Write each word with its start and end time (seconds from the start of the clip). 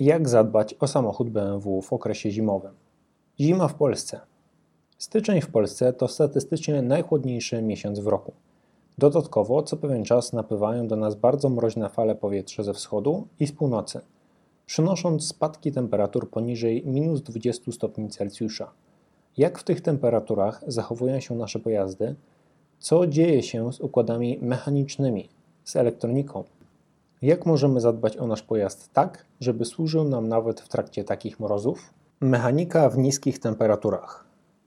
Jak 0.00 0.28
zadbać 0.28 0.74
o 0.74 0.86
samochód 0.86 1.30
BMW 1.30 1.82
w 1.82 1.92
okresie 1.92 2.30
zimowym? 2.30 2.72
Zima 3.40 3.68
w 3.68 3.74
Polsce. 3.74 4.20
Styczeń 4.98 5.40
w 5.40 5.50
Polsce 5.50 5.92
to 5.92 6.08
statystycznie 6.08 6.82
najchłodniejszy 6.82 7.62
miesiąc 7.62 7.98
w 8.00 8.06
roku. 8.06 8.32
Dodatkowo 8.98 9.62
co 9.62 9.76
pewien 9.76 10.04
czas 10.04 10.32
napływają 10.32 10.88
do 10.88 10.96
nas 10.96 11.14
bardzo 11.14 11.48
mroźne 11.48 11.88
fale 11.88 12.14
powietrza 12.14 12.62
ze 12.62 12.74
wschodu 12.74 13.26
i 13.40 13.46
z 13.46 13.52
północy, 13.52 14.00
przynosząc 14.66 15.28
spadki 15.28 15.72
temperatur 15.72 16.30
poniżej 16.30 16.86
minus 16.86 17.22
20 17.22 17.72
stopni 17.72 18.08
Celsjusza. 18.08 18.70
Jak 19.36 19.58
w 19.58 19.64
tych 19.64 19.80
temperaturach 19.80 20.64
zachowują 20.66 21.20
się 21.20 21.34
nasze 21.34 21.58
pojazdy? 21.58 22.14
Co 22.78 23.06
dzieje 23.06 23.42
się 23.42 23.72
z 23.72 23.80
układami 23.80 24.38
mechanicznymi, 24.42 25.28
z 25.64 25.76
elektroniką? 25.76 26.44
Jak 27.22 27.46
możemy 27.46 27.80
zadbać 27.80 28.16
o 28.16 28.26
nasz 28.26 28.42
pojazd 28.42 28.92
tak, 28.92 29.24
żeby 29.40 29.64
służył 29.64 30.04
nam 30.04 30.28
nawet 30.28 30.60
w 30.60 30.68
trakcie 30.68 31.04
takich 31.04 31.40
mrozów? 31.40 31.94
Mechanika 32.20 32.88
w 32.88 32.98
niskich 32.98 33.38
temperaturach. 33.38 34.24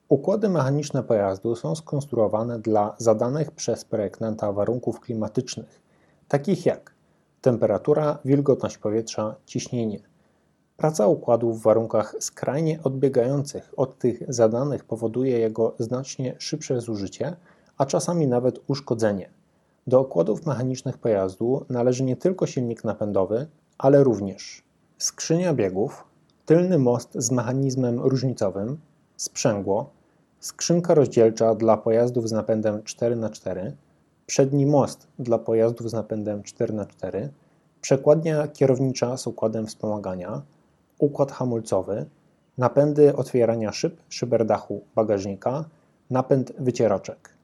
Układy 0.09 0.49
mechaniczne 0.49 1.03
pojazdu 1.03 1.55
są 1.55 1.75
skonstruowane 1.75 2.59
dla 2.59 2.95
zadanych 2.97 3.51
przez 3.51 3.85
projektanta 3.85 4.51
warunków 4.51 4.99
klimatycznych, 4.99 5.81
takich 6.27 6.65
jak 6.65 6.93
temperatura, 7.41 8.17
wilgotność 8.25 8.77
powietrza, 8.77 9.35
ciśnienie. 9.45 9.99
Praca 10.77 11.07
układu 11.07 11.53
w 11.53 11.61
warunkach 11.61 12.15
skrajnie 12.19 12.79
odbiegających 12.83 13.73
od 13.77 13.97
tych 13.97 14.33
zadanych 14.33 14.85
powoduje 14.85 15.39
jego 15.39 15.75
znacznie 15.79 16.35
szybsze 16.39 16.81
zużycie, 16.81 17.35
a 17.77 17.85
czasami 17.85 18.27
nawet 18.27 18.59
uszkodzenie. 18.67 19.29
Do 19.91 19.99
okładów 19.99 20.45
mechanicznych 20.45 20.97
pojazdu 20.97 21.65
należy 21.69 22.03
nie 22.03 22.15
tylko 22.15 22.47
silnik 22.47 22.83
napędowy, 22.83 23.47
ale 23.77 24.03
również 24.03 24.63
skrzynia 24.97 25.53
biegów, 25.53 26.03
tylny 26.45 26.79
most 26.79 27.13
z 27.15 27.31
mechanizmem 27.31 27.99
różnicowym, 27.99 28.77
sprzęgło, 29.17 29.89
skrzynka 30.39 30.93
rozdzielcza 30.93 31.55
dla 31.55 31.77
pojazdów 31.77 32.29
z 32.29 32.31
napędem 32.31 32.81
4x4, 32.81 33.71
przedni 34.25 34.65
most 34.65 35.07
dla 35.19 35.37
pojazdów 35.37 35.89
z 35.89 35.93
napędem 35.93 36.41
4x4, 36.41 37.27
przekładnia 37.81 38.47
kierownicza 38.47 39.17
z 39.17 39.27
układem 39.27 39.67
wspomagania, 39.67 40.41
układ 40.99 41.31
hamulcowy, 41.31 42.05
napędy 42.57 43.15
otwierania 43.15 43.71
szyb, 43.71 44.01
szyberdachu 44.09 44.81
bagażnika, 44.95 45.65
napęd 46.09 46.53
wycieraczek. 46.59 47.40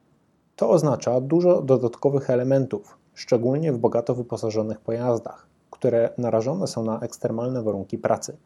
To 0.58 0.70
oznacza 0.70 1.20
dużo 1.20 1.62
dodatkowych 1.62 2.30
elementów, 2.30 2.98
szczególnie 3.14 3.72
w 3.72 3.78
bogato 3.78 4.14
wyposażonych 4.14 4.80
pojazdach, 4.80 5.46
które 5.70 6.10
narażone 6.18 6.66
są 6.66 6.84
na 6.84 7.00
ekstremalne 7.00 7.62
warunki 7.62 7.98
pracy. 7.98 8.36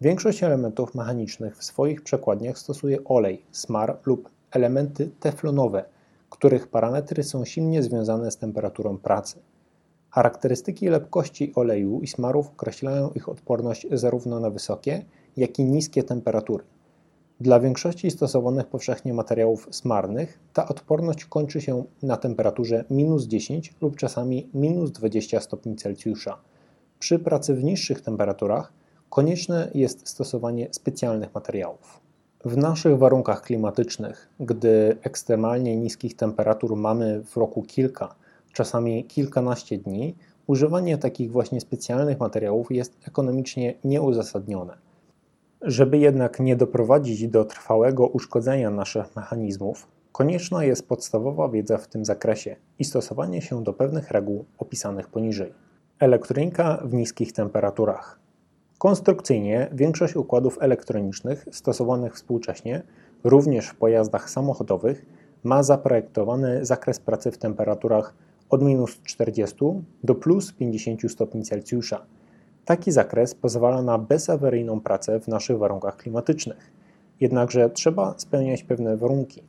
Większość 0.00 0.42
elementów 0.42 0.94
mechanicznych 0.94 1.56
w 1.56 1.64
swoich 1.64 2.02
przekładniach 2.02 2.58
stosuje 2.58 3.04
olej, 3.04 3.42
smar 3.52 3.98
lub 4.06 4.30
elementy 4.50 5.10
teflonowe, 5.20 5.84
których 6.30 6.68
parametry 6.68 7.24
są 7.24 7.44
silnie 7.44 7.82
związane 7.82 8.30
z 8.30 8.36
temperaturą 8.36 8.98
pracy. 8.98 9.38
Charakterystyki 10.10 10.88
lepkości 10.88 11.52
oleju 11.54 12.00
i 12.00 12.06
smarów 12.06 12.48
określają 12.48 13.10
ich 13.10 13.28
odporność 13.28 13.86
zarówno 13.92 14.40
na 14.40 14.50
wysokie, 14.50 15.04
jak 15.36 15.58
i 15.58 15.64
niskie 15.64 16.02
temperatury. 16.02 16.64
Dla 17.40 17.60
większości 17.60 18.10
stosowanych 18.10 18.66
powszechnie 18.66 19.14
materiałów 19.14 19.68
smarnych 19.70 20.38
ta 20.52 20.68
odporność 20.68 21.24
kończy 21.24 21.60
się 21.60 21.84
na 22.02 22.16
temperaturze 22.16 22.84
minus 22.90 23.24
10 23.24 23.74
lub 23.80 23.96
czasami 23.96 24.48
minus 24.54 24.90
20 24.90 25.40
stopni 25.40 25.76
Celsjusza. 25.76 26.38
Przy 26.98 27.18
pracy 27.18 27.54
w 27.54 27.64
niższych 27.64 28.00
temperaturach 28.00 28.72
konieczne 29.10 29.70
jest 29.74 30.08
stosowanie 30.08 30.68
specjalnych 30.70 31.34
materiałów. 31.34 32.00
W 32.44 32.56
naszych 32.56 32.98
warunkach 32.98 33.42
klimatycznych, 33.42 34.28
gdy 34.40 34.96
ekstremalnie 35.02 35.76
niskich 35.76 36.16
temperatur 36.16 36.76
mamy 36.76 37.22
w 37.24 37.36
roku 37.36 37.62
kilka, 37.62 38.14
czasami 38.52 39.04
kilkanaście 39.04 39.78
dni, 39.78 40.14
używanie 40.46 40.98
takich 40.98 41.32
właśnie 41.32 41.60
specjalnych 41.60 42.20
materiałów 42.20 42.72
jest 42.72 42.96
ekonomicznie 43.08 43.74
nieuzasadnione. 43.84 44.85
Żeby 45.66 45.98
jednak 45.98 46.40
nie 46.40 46.56
doprowadzić 46.56 47.28
do 47.28 47.44
trwałego 47.44 48.06
uszkodzenia 48.06 48.70
naszych 48.70 49.16
mechanizmów, 49.16 49.88
konieczna 50.12 50.64
jest 50.64 50.88
podstawowa 50.88 51.48
wiedza 51.48 51.78
w 51.78 51.88
tym 51.88 52.04
zakresie 52.04 52.56
i 52.78 52.84
stosowanie 52.84 53.42
się 53.42 53.62
do 53.62 53.72
pewnych 53.72 54.10
reguł 54.10 54.44
opisanych 54.58 55.08
poniżej. 55.08 55.52
Elektronika 55.98 56.82
w 56.84 56.94
niskich 56.94 57.32
temperaturach. 57.32 58.18
Konstrukcyjnie 58.78 59.68
większość 59.72 60.16
układów 60.16 60.58
elektronicznych 60.60 61.46
stosowanych 61.52 62.14
współcześnie, 62.14 62.82
również 63.24 63.68
w 63.68 63.74
pojazdach 63.74 64.30
samochodowych, 64.30 65.06
ma 65.44 65.62
zaprojektowany 65.62 66.64
zakres 66.64 67.00
pracy 67.00 67.30
w 67.30 67.38
temperaturach 67.38 68.14
od 68.50 68.62
minus 68.62 69.02
40 69.02 69.56
do 70.04 70.14
plus 70.14 70.52
50 70.52 71.12
stopni 71.12 71.42
Celsjusza 71.42 72.06
Taki 72.66 72.92
zakres 72.92 73.34
pozwala 73.34 73.82
na 73.82 73.98
bezawaryjną 73.98 74.80
pracę 74.80 75.20
w 75.20 75.28
naszych 75.28 75.58
warunkach 75.58 75.96
klimatycznych. 75.96 76.72
Jednakże 77.20 77.70
trzeba 77.70 78.14
spełniać 78.18 78.62
pewne 78.62 78.96
warunki. 78.96 79.42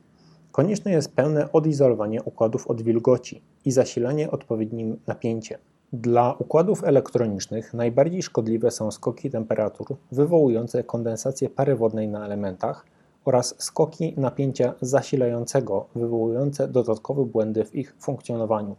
Konieczne 0.52 0.90
jest 0.90 1.12
pełne 1.14 1.52
odizolowanie 1.52 2.22
układów 2.22 2.66
od 2.66 2.82
wilgoci 2.82 3.42
i 3.64 3.70
zasilanie 3.70 4.30
odpowiednim 4.30 4.98
napięciem. 5.06 5.58
Dla 5.92 6.34
układów 6.38 6.84
elektronicznych 6.84 7.74
najbardziej 7.74 8.22
szkodliwe 8.22 8.70
są 8.70 8.90
skoki 8.90 9.30
temperatur 9.30 9.96
wywołujące 10.12 10.84
kondensację 10.84 11.48
pary 11.48 11.76
wodnej 11.76 12.08
na 12.08 12.24
elementach 12.26 12.86
oraz 13.24 13.54
skoki 13.58 14.14
napięcia 14.16 14.74
zasilającego 14.80 15.86
wywołujące 15.94 16.68
dodatkowe 16.68 17.24
błędy 17.24 17.64
w 17.64 17.74
ich 17.74 17.96
funkcjonowaniu. 18.00 18.76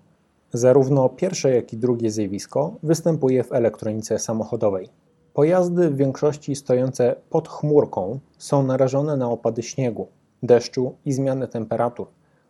Zarówno 0.54 1.10
pierwsze, 1.10 1.56
jak 1.56 1.74
i 1.74 1.78
drugie 1.78 2.12
zjawisko 2.12 2.74
występuje 2.84 3.44
w 3.44 3.52
elektronice 3.52 4.20
samochodowej. 4.20 4.90
Pojazdy 5.34 5.90
w 5.90 5.96
większości 5.96 6.56
stojące 6.56 7.16
pod 7.30 7.50
chmurką 7.50 8.20
są 8.38 8.64
narażone 8.64 9.18
na 9.18 9.30
opady 9.30 9.64
śniegu, 9.64 10.08
deszczu 10.44 10.96
i 11.06 11.14
zmianę 11.14 11.48
temperatur 11.48 12.08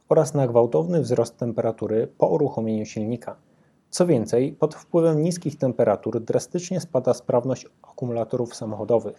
oraz 0.09 0.33
na 0.33 0.47
gwałtowny 0.47 1.01
wzrost 1.01 1.37
temperatury 1.37 2.07
po 2.17 2.27
uruchomieniu 2.27 2.85
silnika. 2.85 3.35
Co 3.89 4.05
więcej, 4.05 4.51
pod 4.51 4.75
wpływem 4.75 5.23
niskich 5.23 5.57
temperatur 5.57 6.21
drastycznie 6.21 6.79
spada 6.79 7.13
sprawność 7.13 7.67
akumulatorów 7.81 8.55
samochodowych. 8.55 9.15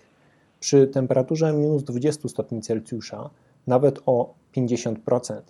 Przy 0.61 0.87
temperaturze 0.87 1.53
minus 1.53 1.83
20 1.83 2.29
stopni 2.29 2.61
Celsjusza 2.61 3.31
nawet 3.67 4.01
o 4.07 4.35
50% 4.57 5.41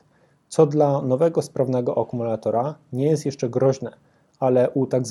co 0.50 0.66
dla 0.66 1.02
nowego 1.02 1.42
sprawnego 1.42 2.02
akumulatora 2.02 2.74
nie 2.92 3.06
jest 3.06 3.26
jeszcze 3.26 3.48
groźne, 3.48 3.90
ale 4.40 4.70
u. 4.70 4.86
Tak 4.86 5.02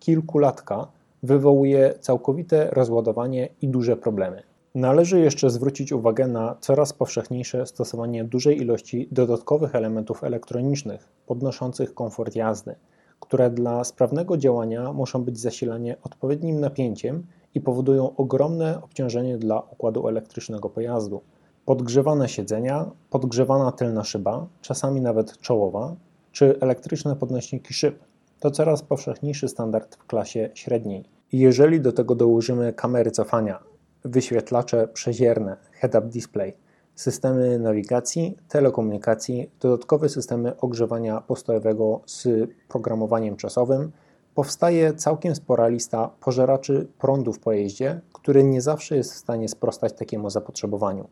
kilkulatka 0.00 0.86
wywołuje 1.22 1.94
całkowite 2.00 2.70
rozładowanie 2.70 3.48
i 3.62 3.68
duże 3.68 3.96
problemy. 3.96 4.42
Należy 4.74 5.20
jeszcze 5.20 5.50
zwrócić 5.50 5.92
uwagę 5.92 6.26
na 6.26 6.56
coraz 6.60 6.92
powszechniejsze 6.92 7.66
stosowanie 7.66 8.24
dużej 8.24 8.58
ilości 8.58 9.08
dodatkowych 9.12 9.74
elementów 9.74 10.24
elektronicznych 10.24 11.08
podnoszących 11.26 11.94
komfort 11.94 12.36
jazdy, 12.36 12.74
które 13.20 13.50
dla 13.50 13.84
sprawnego 13.84 14.36
działania 14.36 14.92
muszą 14.92 15.24
być 15.24 15.38
zasilane 15.38 15.96
odpowiednim 16.02 16.60
napięciem 16.60 17.26
i 17.54 17.60
powodują 17.60 18.16
ogromne 18.16 18.82
obciążenie 18.82 19.38
dla 19.38 19.60
układu 19.60 20.08
elektrycznego 20.08 20.70
pojazdu 20.70 21.20
podgrzewane 21.68 22.28
siedzenia, 22.28 22.90
podgrzewana 23.10 23.72
tylna 23.72 24.04
szyba, 24.04 24.46
czasami 24.60 25.00
nawet 25.00 25.38
czołowa, 25.38 25.96
czy 26.32 26.60
elektryczne 26.60 27.16
podnośniki 27.16 27.74
szyb. 27.74 27.98
To 28.40 28.50
coraz 28.50 28.82
powszechniejszy 28.82 29.48
standard 29.48 29.96
w 29.96 30.06
klasie 30.06 30.50
średniej. 30.54 31.04
Jeżeli 31.32 31.80
do 31.80 31.92
tego 31.92 32.14
dołożymy 32.14 32.72
kamery 32.72 33.10
cofania, 33.10 33.58
wyświetlacze 34.04 34.88
przezierne, 34.88 35.56
head-up 35.72 36.06
display, 36.06 36.56
systemy 36.94 37.58
nawigacji, 37.58 38.36
telekomunikacji, 38.48 39.50
dodatkowe 39.60 40.08
systemy 40.08 40.56
ogrzewania 40.60 41.20
postojowego 41.20 42.00
z 42.06 42.28
programowaniem 42.68 43.36
czasowym, 43.36 43.92
powstaje 44.34 44.94
całkiem 44.94 45.34
spora 45.34 45.68
lista 45.68 46.10
pożeraczy 46.20 46.88
prądu 46.98 47.32
w 47.32 47.38
pojeździe, 47.38 48.00
który 48.12 48.44
nie 48.44 48.62
zawsze 48.62 48.96
jest 48.96 49.12
w 49.12 49.16
stanie 49.16 49.48
sprostać 49.48 49.92
takiemu 49.92 50.30
zapotrzebowaniu. 50.30 51.08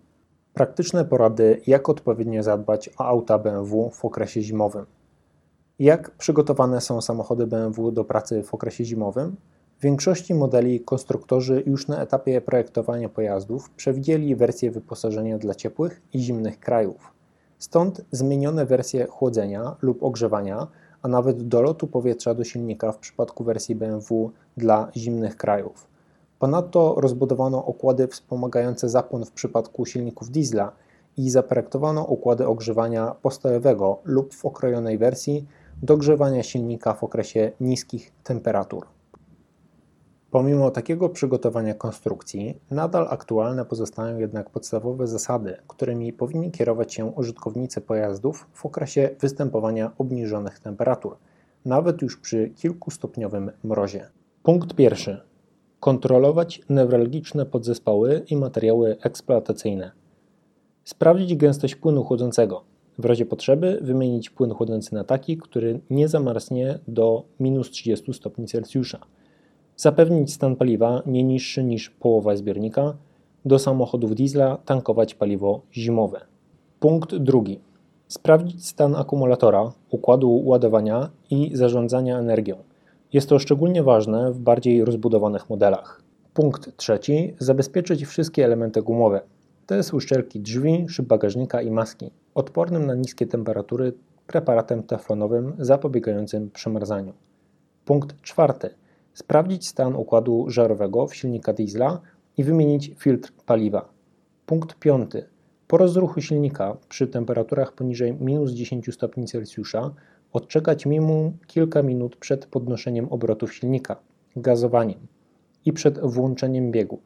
Praktyczne 0.56 1.04
porady, 1.04 1.60
jak 1.66 1.88
odpowiednio 1.88 2.42
zadbać 2.42 2.90
o 2.98 3.04
auta 3.04 3.38
BMW 3.38 3.90
w 3.90 4.04
okresie 4.04 4.42
zimowym. 4.42 4.86
Jak 5.78 6.10
przygotowane 6.10 6.80
są 6.80 7.00
samochody 7.00 7.46
BMW 7.46 7.92
do 7.92 8.04
pracy 8.04 8.42
w 8.42 8.54
okresie 8.54 8.84
zimowym? 8.84 9.36
W 9.78 9.82
większości 9.82 10.34
modeli 10.34 10.80
konstruktorzy 10.80 11.62
już 11.66 11.88
na 11.88 12.02
etapie 12.02 12.40
projektowania 12.40 13.08
pojazdów 13.08 13.70
przewidzieli 13.70 14.36
wersje 14.36 14.70
wyposażenia 14.70 15.38
dla 15.38 15.54
ciepłych 15.54 16.02
i 16.12 16.18
zimnych 16.18 16.60
krajów. 16.60 17.12
Stąd 17.58 18.04
zmienione 18.10 18.66
wersje 18.66 19.06
chłodzenia 19.06 19.76
lub 19.82 20.02
ogrzewania, 20.02 20.66
a 21.02 21.08
nawet 21.08 21.48
dolotu 21.48 21.86
powietrza 21.86 22.34
do 22.34 22.44
silnika 22.44 22.92
w 22.92 22.98
przypadku 22.98 23.44
wersji 23.44 23.74
BMW 23.74 24.32
dla 24.56 24.90
zimnych 24.96 25.36
krajów. 25.36 25.95
Ponadto 26.38 26.94
rozbudowano 26.98 27.64
okłady 27.64 28.08
wspomagające 28.08 28.88
zapłon 28.88 29.24
w 29.24 29.32
przypadku 29.32 29.86
silników 29.86 30.30
diesla 30.30 30.72
i 31.16 31.30
zaprojektowano 31.30 32.04
układy 32.04 32.46
ogrzewania 32.46 33.14
postojowego 33.22 33.98
lub 34.04 34.34
w 34.34 34.44
okrojonej 34.44 34.98
wersji 34.98 35.46
do 35.82 35.96
grzewania 35.96 36.42
silnika 36.42 36.94
w 36.94 37.04
okresie 37.04 37.52
niskich 37.60 38.12
temperatur. 38.22 38.86
Pomimo 40.30 40.70
takiego 40.70 41.08
przygotowania 41.08 41.74
konstrukcji, 41.74 42.60
nadal 42.70 43.08
aktualne 43.10 43.64
pozostają 43.64 44.18
jednak 44.18 44.50
podstawowe 44.50 45.06
zasady, 45.06 45.56
którymi 45.68 46.12
powinni 46.12 46.50
kierować 46.50 46.94
się 46.94 47.04
użytkownicy 47.04 47.80
pojazdów 47.80 48.46
w 48.52 48.66
okresie 48.66 49.10
występowania 49.20 49.92
obniżonych 49.98 50.58
temperatur, 50.58 51.16
nawet 51.64 52.02
już 52.02 52.16
przy 52.16 52.48
kilkustopniowym 52.48 53.50
mrozie. 53.64 54.08
Punkt 54.42 54.74
pierwszy. 54.74 55.20
Kontrolować 55.80 56.60
newralgiczne 56.70 57.46
podzespoły 57.46 58.22
i 58.30 58.36
materiały 58.36 58.96
eksploatacyjne. 59.00 59.90
Sprawdzić 60.84 61.34
gęstość 61.34 61.74
płynu 61.74 62.04
chłodzącego. 62.04 62.64
W 62.98 63.04
razie 63.04 63.26
potrzeby 63.26 63.78
wymienić 63.82 64.30
płyn 64.30 64.54
chłodzący 64.54 64.94
na 64.94 65.04
taki, 65.04 65.36
który 65.36 65.80
nie 65.90 66.08
zamarznie 66.08 66.78
do 66.88 67.22
minus 67.40 67.70
30 67.70 68.14
stopni 68.14 68.46
Celsjusza 68.46 68.98
Zapewnić 69.76 70.32
stan 70.32 70.56
paliwa 70.56 71.02
nie 71.06 71.22
niższy 71.22 71.64
niż 71.64 71.90
połowa 71.90 72.36
zbiornika. 72.36 72.94
Do 73.44 73.58
samochodów 73.58 74.14
diesla 74.14 74.58
tankować 74.64 75.14
paliwo 75.14 75.60
zimowe. 75.72 76.20
Punkt 76.80 77.16
drugi. 77.16 77.60
Sprawdzić 78.08 78.66
stan 78.66 78.94
akumulatora, 78.94 79.72
układu 79.90 80.42
ładowania 80.44 81.10
i 81.30 81.50
zarządzania 81.56 82.18
energią. 82.18 82.56
Jest 83.12 83.28
to 83.28 83.38
szczególnie 83.38 83.82
ważne 83.82 84.32
w 84.32 84.38
bardziej 84.38 84.84
rozbudowanych 84.84 85.50
modelach. 85.50 86.02
Punkt 86.34 86.76
trzeci. 86.76 87.34
Zabezpieczyć 87.38 88.06
wszystkie 88.06 88.44
elementy 88.44 88.82
gumowe. 88.82 89.20
To 89.66 89.82
są 89.82 89.96
uszczelki 89.96 90.40
drzwi, 90.40 90.86
szyb 90.88 91.06
bagażnika 91.06 91.62
i 91.62 91.70
maski, 91.70 92.10
odpornym 92.34 92.86
na 92.86 92.94
niskie 92.94 93.26
temperatury 93.26 93.92
preparatem 94.26 94.82
teflonowym 94.82 95.52
zapobiegającym 95.58 96.50
przemarzaniu. 96.50 97.12
Punkt 97.84 98.22
czwarty 98.22 98.70
sprawdzić 99.14 99.68
stan 99.68 99.96
układu 99.96 100.50
żarowego 100.50 101.06
w 101.06 101.14
silnika 101.14 101.52
diesla 101.52 102.00
i 102.36 102.44
wymienić 102.44 102.92
filtr 102.98 103.32
paliwa. 103.46 103.88
Punkt 104.46 104.78
piąty. 104.78 105.24
Po 105.68 105.76
rozruchu 105.76 106.20
silnika 106.20 106.76
przy 106.88 107.06
temperaturach 107.06 107.72
poniżej 107.72 108.12
minus 108.20 108.52
10 108.52 108.94
stopni 108.94 109.26
Celsjusza 109.26 109.90
odczekać 110.36 110.86
minimum 110.86 111.32
kilka 111.46 111.82
minut 111.82 112.16
przed 112.16 112.46
podnoszeniem 112.46 113.08
obrotów 113.08 113.54
silnika, 113.54 113.96
gazowaniem 114.36 114.98
i 115.64 115.72
przed 115.72 116.00
włączeniem 116.00 116.70
biegu. 116.70 117.00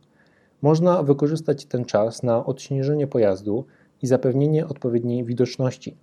Można 0.62 1.02
wykorzystać 1.02 1.66
ten 1.66 1.84
czas 1.84 2.22
na 2.22 2.46
odśnieżenie 2.46 3.06
pojazdu 3.06 3.64
i 4.02 4.06
zapewnienie 4.06 4.66
odpowiedniej 4.66 5.24
widoczności, 5.24 5.96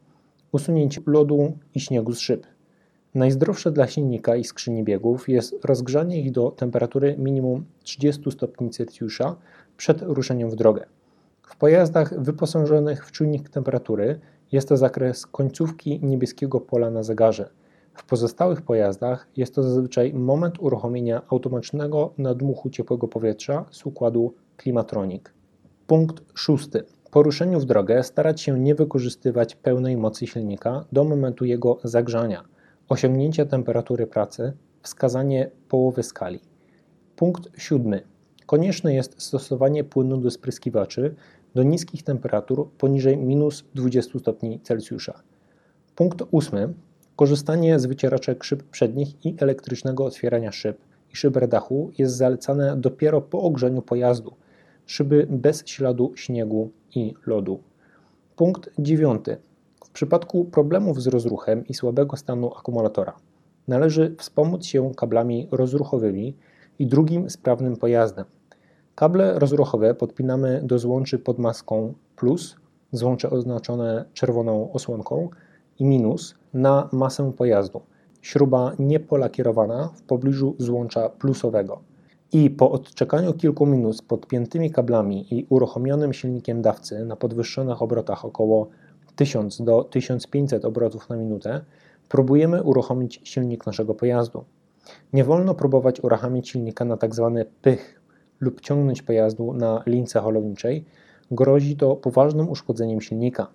usunięcie 0.51 1.01
lodu 1.05 1.57
i 1.75 1.79
śniegu 1.79 2.13
z 2.13 2.19
szyb. 2.19 2.47
Najzdrowsze 3.15 3.71
dla 3.71 3.87
silnika 3.87 4.35
i 4.35 4.43
skrzyni 4.43 4.83
biegów 4.83 5.29
jest 5.29 5.65
rozgrzanie 5.65 6.21
ich 6.21 6.31
do 6.31 6.51
temperatury 6.51 7.15
minimum 7.17 7.65
30 7.83 8.31
stopni 8.31 8.69
Celsjusza 8.69 9.35
przed 9.77 10.01
ruszeniem 10.01 10.49
w 10.49 10.55
drogę. 10.55 10.85
W 11.41 11.55
pojazdach 11.57 12.21
wyposażonych 12.21 13.05
w 13.05 13.11
czujnik 13.11 13.49
temperatury 13.49 14.19
jest 14.51 14.69
to 14.69 14.77
zakres 14.77 15.25
końcówki 15.25 15.99
niebieskiego 16.03 16.61
pola 16.61 16.89
na 16.89 17.03
zegarze. 17.03 17.49
W 17.93 18.05
pozostałych 18.05 18.61
pojazdach 18.61 19.27
jest 19.37 19.55
to 19.55 19.63
zazwyczaj 19.63 20.13
moment 20.13 20.59
uruchomienia 20.59 21.21
automatycznego 21.29 22.13
nadmuchu 22.17 22.69
ciepłego 22.69 23.07
powietrza 23.07 23.65
z 23.71 23.85
układu 23.85 24.33
Climatronic. 24.61 25.23
Punkt 25.87 26.23
szósty. 26.33 26.83
Po 27.11 27.23
ruszeniu 27.23 27.59
w 27.59 27.65
drogę 27.65 28.03
starać 28.03 28.41
się 28.41 28.59
nie 28.59 28.75
wykorzystywać 28.75 29.55
pełnej 29.55 29.97
mocy 29.97 30.27
silnika 30.27 30.85
do 30.91 31.03
momentu 31.03 31.45
jego 31.45 31.79
zagrzania– 31.83 32.43
osiągnięcia 32.89 33.45
temperatury 33.45 34.07
pracy, 34.07 34.53
wskazanie 34.81 35.51
połowy 35.69 36.03
skali. 36.03 36.39
Punkt 37.15 37.49
siódmy. 37.57 38.01
Konieczne 38.45 38.93
jest 38.93 39.21
stosowanie 39.21 39.83
płynu 39.83 40.17
do 40.17 40.31
spryskiwaczy 40.31 41.15
do 41.57 41.63
niskich 41.63 42.03
temperatur 42.03 42.69
poniżej 42.77 43.17
minus 43.17 43.65
20 43.75 44.19
stopni 44.19 44.59
Celsjusza. 44.59 45.23
Punkt 45.95 46.23
ósmy. 46.31 46.73
Korzystanie 47.15 47.79
z 47.79 47.85
wycieraczek 47.85 48.43
szyb 48.43 48.63
przednich 48.63 49.25
i 49.25 49.35
elektrycznego 49.39 50.05
otwierania 50.05 50.51
szyb 50.51 50.77
i 51.13 51.15
szyber 51.15 51.47
dachu 51.47 51.91
jest 51.97 52.15
zalecane 52.15 52.77
dopiero 52.77 53.21
po 53.21 53.41
ogrzeniu 53.41 53.81
pojazdu, 53.81 54.33
szyby 54.85 55.27
bez 55.29 55.67
śladu 55.67 56.11
śniegu 56.15 56.69
i 56.95 57.13
lodu. 57.25 57.59
Punkt 58.35 58.69
dziewiąty. 58.79 59.37
W 59.85 59.89
przypadku 59.89 60.45
problemów 60.45 61.01
z 61.01 61.07
rozruchem 61.07 61.67
i 61.67 61.73
słabego 61.73 62.17
stanu 62.17 62.53
akumulatora 62.53 63.13
należy 63.67 64.15
wspomóc 64.17 64.65
się 64.65 64.91
kablami 64.95 65.47
rozruchowymi 65.51 66.35
i 66.79 66.87
drugim 66.87 67.29
sprawnym 67.29 67.75
pojazdem. 67.75 68.25
Kable 68.99 69.39
rozruchowe 69.39 69.95
podpinamy 69.95 70.61
do 70.63 70.79
złączy 70.79 71.19
pod 71.19 71.39
maską 71.39 71.93
plus, 72.15 72.55
złącze 72.91 73.29
oznaczone 73.29 74.05
czerwoną 74.13 74.71
osłonką 74.71 75.29
i 75.79 75.85
minus 75.85 76.35
na 76.53 76.89
masę 76.91 77.31
pojazdu. 77.37 77.81
Śruba 78.21 78.71
niepolakierowana 78.79 79.89
w 79.95 80.01
pobliżu 80.01 80.55
złącza 80.57 81.09
plusowego. 81.09 81.79
I 82.31 82.49
po 82.49 82.71
odczekaniu 82.71 83.33
kilku 83.33 83.65
minut 83.65 83.97
z 83.97 84.01
podpiętymi 84.01 84.71
kablami 84.71 85.33
i 85.33 85.45
uruchomionym 85.49 86.13
silnikiem 86.13 86.61
dawcy 86.61 87.05
na 87.05 87.15
podwyższonych 87.15 87.81
obrotach 87.81 88.25
około 88.25 88.67
1000 89.15 89.61
do 89.61 89.83
1500 89.83 90.65
obrotów 90.65 91.09
na 91.09 91.15
minutę, 91.15 91.61
próbujemy 92.09 92.63
uruchomić 92.63 93.21
silnik 93.23 93.65
naszego 93.65 93.95
pojazdu. 93.95 94.43
Nie 95.13 95.23
wolno 95.23 95.55
próbować 95.55 96.03
uruchamiać 96.03 96.49
silnika 96.49 96.85
na 96.85 96.97
tzw. 96.97 97.31
Tak 97.35 97.47
pych 97.61 97.96
lub 98.39 98.61
ciągnąć 98.61 99.01
pojazdu 99.01 99.53
na 99.53 99.83
lince 99.85 100.19
holowniczej, 100.19 100.85
grozi 101.31 101.75
to 101.75 101.95
poważnym 101.95 102.49
uszkodzeniem 102.49 103.01
silnika. 103.01 103.47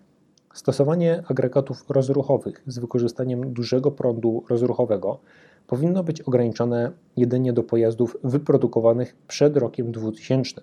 Stosowanie 0.55 1.23
agregatów 1.29 1.90
rozruchowych 1.90 2.62
z 2.67 2.79
wykorzystaniem 2.79 3.52
dużego 3.52 3.90
prądu 3.90 4.44
rozruchowego 4.49 5.19
powinno 5.67 6.05
być 6.05 6.23
ograniczone 6.23 6.93
jedynie 7.17 7.52
do 7.52 7.62
pojazdów 7.62 8.17
wyprodukowanych 8.25 9.17
przed 9.29 9.56
rokiem 9.56 9.93
2000. 9.93 10.61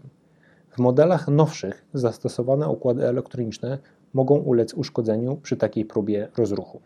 W 0.69 0.79
modelach 0.79 1.27
nowszych 1.27 1.85
zastosowane 1.93 2.67
układy 2.67 3.07
elektroniczne 3.07 3.77
mogą 4.13 4.35
ulec 4.37 4.73
uszkodzeniu 4.73 5.35
przy 5.35 5.57
takiej 5.57 5.85
próbie 5.85 6.27
rozruchu. 6.37 6.81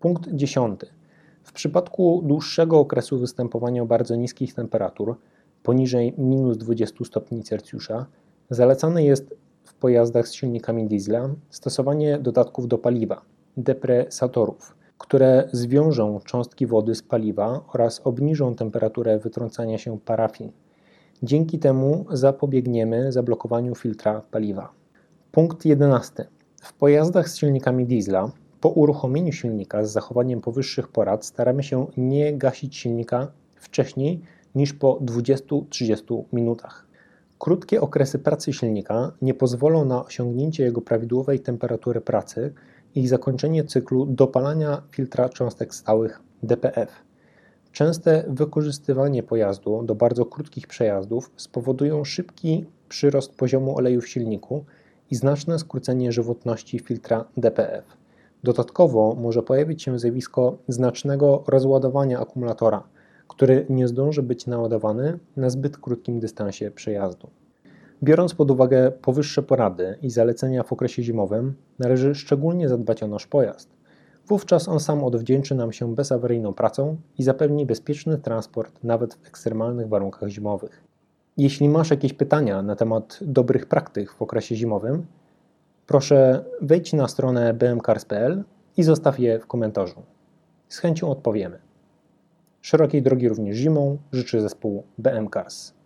Punkt 0.00 0.28
10. 0.32 0.80
W 1.42 1.52
przypadku 1.52 2.22
dłuższego 2.24 2.78
okresu 2.78 3.18
występowania 3.18 3.84
bardzo 3.84 4.16
niskich 4.16 4.54
temperatur, 4.54 5.16
poniżej 5.62 6.14
minus 6.18 6.58
20 6.58 7.04
stopni 7.04 7.42
Celsjusza, 7.42 8.06
zalecane 8.50 9.04
jest 9.04 9.34
w 9.64 9.74
pojazdach 9.74 10.28
z 10.28 10.32
silnikami 10.32 10.86
diesla 10.86 11.28
stosowanie 11.50 12.18
dodatków 12.18 12.68
do 12.68 12.78
paliwa, 12.78 13.22
depresatorów, 13.56 14.76
które 14.98 15.48
zwiążą 15.52 16.20
cząstki 16.24 16.66
wody 16.66 16.94
z 16.94 17.02
paliwa 17.02 17.64
oraz 17.74 18.00
obniżą 18.04 18.54
temperaturę 18.54 19.18
wytrącania 19.18 19.78
się 19.78 19.98
parafin. 19.98 20.52
Dzięki 21.22 21.58
temu 21.58 22.06
zapobiegniemy 22.10 23.12
zablokowaniu 23.12 23.74
filtra 23.74 24.22
paliwa. 24.30 24.72
Punkt 25.32 25.64
11. 25.64 26.26
W 26.62 26.72
pojazdach 26.72 27.28
z 27.28 27.36
silnikami 27.36 27.86
diesla 27.86 28.30
po 28.60 28.68
uruchomieniu 28.68 29.32
silnika 29.32 29.84
z 29.84 29.92
zachowaniem 29.92 30.40
powyższych 30.40 30.88
porad 30.88 31.26
staramy 31.26 31.62
się 31.62 31.86
nie 31.96 32.36
gasić 32.36 32.76
silnika 32.76 33.32
wcześniej 33.56 34.20
niż 34.54 34.72
po 34.72 34.98
20-30 35.00 36.24
minutach. 36.32 36.86
Krótkie 37.38 37.80
okresy 37.80 38.18
pracy 38.18 38.52
silnika 38.52 39.12
nie 39.22 39.34
pozwolą 39.34 39.84
na 39.84 40.04
osiągnięcie 40.04 40.64
jego 40.64 40.80
prawidłowej 40.80 41.40
temperatury 41.40 42.00
pracy 42.00 42.52
i 42.94 43.08
zakończenie 43.08 43.64
cyklu 43.64 44.06
dopalania 44.06 44.82
filtra 44.90 45.28
cząstek 45.28 45.74
stałych 45.74 46.20
DPF. 46.42 46.90
Częste 47.72 48.24
wykorzystywanie 48.28 49.22
pojazdu 49.22 49.82
do 49.82 49.94
bardzo 49.94 50.24
krótkich 50.24 50.66
przejazdów 50.66 51.30
spowodują 51.36 52.04
szybki 52.04 52.64
przyrost 52.88 53.34
poziomu 53.34 53.76
oleju 53.76 54.00
w 54.00 54.08
silniku 54.08 54.64
i 55.10 55.14
znaczne 55.14 55.58
skrócenie 55.58 56.12
żywotności 56.12 56.78
filtra 56.78 57.24
DPF. 57.36 57.84
Dodatkowo 58.42 59.16
może 59.20 59.42
pojawić 59.42 59.82
się 59.82 59.98
zjawisko 59.98 60.58
znacznego 60.68 61.44
rozładowania 61.46 62.20
akumulatora, 62.20 62.82
który 63.30 63.66
nie 63.68 63.88
zdąży 63.88 64.22
być 64.22 64.46
naładowany 64.46 65.18
na 65.36 65.50
zbyt 65.50 65.78
krótkim 65.78 66.20
dystansie 66.20 66.70
przejazdu. 66.70 67.30
Biorąc 68.02 68.34
pod 68.34 68.50
uwagę 68.50 68.90
powyższe 68.90 69.42
porady 69.42 69.98
i 70.02 70.10
zalecenia 70.10 70.62
w 70.62 70.72
okresie 70.72 71.02
zimowym, 71.02 71.54
należy 71.78 72.14
szczególnie 72.14 72.68
zadbać 72.68 73.02
o 73.02 73.06
nasz 73.06 73.26
pojazd. 73.26 73.68
Wówczas 74.26 74.68
on 74.68 74.80
sam 74.80 75.04
odwdzięczy 75.04 75.54
nam 75.54 75.72
się 75.72 75.94
bezawaryjną 75.94 76.52
pracą 76.54 76.96
i 77.18 77.22
zapewni 77.22 77.66
bezpieczny 77.66 78.18
transport 78.18 78.84
nawet 78.84 79.14
w 79.14 79.26
ekstremalnych 79.26 79.88
warunkach 79.88 80.28
zimowych. 80.28 80.82
Jeśli 81.36 81.68
masz 81.68 81.90
jakieś 81.90 82.12
pytania 82.12 82.62
na 82.62 82.76
temat 82.76 83.18
dobrych 83.22 83.66
praktyk 83.66 84.12
w 84.12 84.22
okresie 84.22 84.56
zimowym, 84.56 85.06
proszę 85.86 86.44
wejdź 86.62 86.92
na 86.92 87.08
stronę 87.08 87.54
bmcars.pl 87.54 88.44
i 88.76 88.82
zostaw 88.82 89.18
je 89.18 89.38
w 89.38 89.46
komentarzu. 89.46 90.02
Z 90.68 90.78
chęcią 90.78 91.10
odpowiemy. 91.10 91.69
Szerokiej 92.62 93.02
drogi 93.02 93.28
również 93.28 93.56
zimą 93.56 93.98
życzy 94.12 94.40
zespół 94.40 94.84
BM 94.98 95.28
Cars. 95.34 95.79